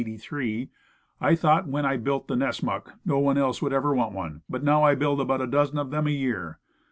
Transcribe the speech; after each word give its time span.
18, 0.01 0.11
'83: 0.15 0.69
"I 1.21 1.35
thought 1.35 1.67
when 1.67 1.85
I 1.85 1.95
built 1.95 2.27
the 2.27 2.33
Nessmuk, 2.35 2.93
no 3.05 3.19
one 3.19 3.37
else 3.37 3.61
would 3.61 3.71
ever 3.71 3.93
want 3.93 4.13
one. 4.13 4.41
But 4.49 4.61
I 4.63 4.65
now 4.65 4.95
build 4.95 5.21
about 5.21 5.41
a 5.41 5.45
dozen 5.45 5.77
of 5.77 5.91
them 5.91 6.07
a 6.07 6.09
year. 6.09 6.57